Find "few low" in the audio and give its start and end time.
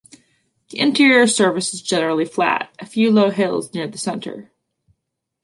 2.87-3.29